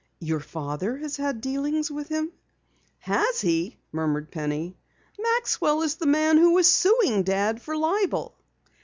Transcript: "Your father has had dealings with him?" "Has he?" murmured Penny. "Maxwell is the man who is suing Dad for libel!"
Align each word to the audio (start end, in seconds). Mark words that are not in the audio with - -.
"Your 0.19 0.39
father 0.39 0.97
has 0.97 1.17
had 1.17 1.41
dealings 1.41 1.91
with 1.91 2.07
him?" 2.09 2.31
"Has 3.01 3.39
he?" 3.41 3.77
murmured 3.91 4.31
Penny. 4.31 4.75
"Maxwell 5.19 5.83
is 5.83 5.97
the 5.97 6.07
man 6.07 6.39
who 6.39 6.57
is 6.57 6.65
suing 6.67 7.21
Dad 7.21 7.61
for 7.61 7.77
libel!" 7.77 8.33